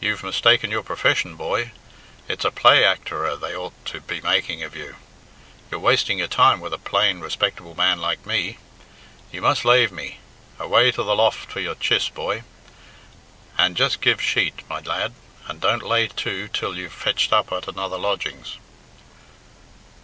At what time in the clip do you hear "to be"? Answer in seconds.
3.84-4.20